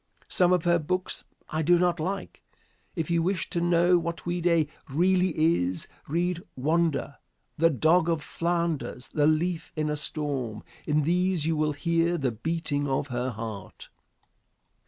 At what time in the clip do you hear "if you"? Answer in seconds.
2.95-3.21